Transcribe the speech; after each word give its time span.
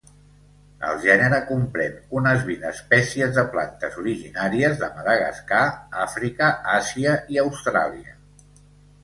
El 0.91 0.95
gènere 1.01 1.37
comprèn 1.49 1.99
unes 2.21 2.41
vint 2.47 2.65
espècies 2.69 3.35
de 3.35 3.43
plantes 3.57 3.99
originàries 4.05 4.81
de 4.81 4.91
Madagascar, 4.97 5.61
Àfrica, 6.07 6.51
Àsia 6.81 7.15
i 7.37 7.41
Austràlia. 7.45 8.19